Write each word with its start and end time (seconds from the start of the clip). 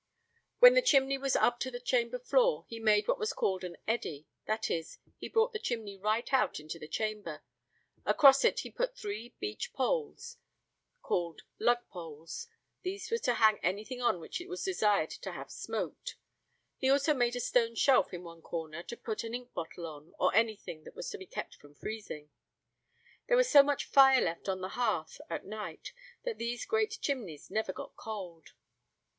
When 0.57 0.73
the 0.73 0.81
chimney 0.81 1.19
was 1.19 1.35
up 1.35 1.59
to 1.59 1.69
the 1.69 1.79
chamber 1.79 2.17
floor, 2.17 2.65
he 2.67 2.79
made 2.79 3.07
what 3.07 3.19
was 3.19 3.33
called 3.33 3.63
an 3.63 3.77
eddy; 3.87 4.25
that 4.47 4.71
is, 4.71 4.97
he 5.15 5.29
brought 5.29 5.53
the 5.53 5.59
chimney 5.59 5.95
right 5.95 6.33
out 6.33 6.59
into 6.59 6.79
the 6.79 6.87
chamber. 6.87 7.43
Across 8.03 8.43
it 8.43 8.61
he 8.61 8.71
put 8.71 8.97
three 8.97 9.35
beech 9.39 9.71
poles, 9.73 10.37
called 11.03 11.43
lug 11.59 11.87
poles: 11.87 12.47
these 12.81 13.11
were 13.11 13.19
to 13.19 13.35
hang 13.35 13.59
anything 13.59 14.01
on 14.01 14.19
which 14.19 14.41
it 14.41 14.49
was 14.49 14.63
desired 14.63 15.11
to 15.11 15.33
have 15.33 15.51
smoked. 15.51 16.15
He 16.77 16.89
also 16.89 17.13
made 17.13 17.35
a 17.35 17.39
stone 17.39 17.75
shelf 17.75 18.11
in 18.11 18.23
one 18.23 18.41
corner 18.41 18.81
to 18.81 18.97
put 18.97 19.23
an 19.23 19.35
ink 19.35 19.53
bottle 19.53 19.85
on, 19.85 20.15
or 20.17 20.33
anything 20.33 20.83
that 20.85 20.95
was 20.95 21.11
to 21.11 21.19
be 21.19 21.27
kept 21.27 21.53
from 21.57 21.75
freezing. 21.75 22.31
There 23.27 23.37
was 23.37 23.51
so 23.51 23.61
much 23.61 23.85
fire 23.85 24.19
left 24.21 24.49
on 24.49 24.61
the 24.61 24.69
hearth 24.69 25.21
at 25.29 25.45
night 25.45 25.93
that 26.23 26.39
these 26.39 26.65
great 26.65 26.97
chimneys 27.03 27.51
never 27.51 27.71
got 27.71 27.95
cold. 27.95 28.53